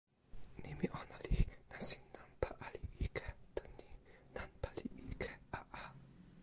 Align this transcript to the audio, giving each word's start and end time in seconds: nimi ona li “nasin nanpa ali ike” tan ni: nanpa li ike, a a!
nimi 0.61 0.87
ona 0.99 1.17
li 1.29 1.37
“nasin 1.69 2.03
nanpa 2.13 2.49
ali 2.65 2.81
ike” 3.05 3.27
tan 3.55 3.71
ni: 3.77 3.85
nanpa 4.35 4.69
li 4.77 4.85
ike, 5.11 5.31
a 5.57 5.59
a! 5.81 5.83